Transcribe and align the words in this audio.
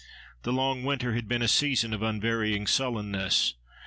The 0.41 0.51
long 0.51 0.83
winter 0.83 1.13
had 1.13 1.27
been 1.27 1.43
a 1.43 1.47
season 1.47 1.93
of 1.93 2.01
unvarying 2.01 2.65
sullenness. 2.65 3.53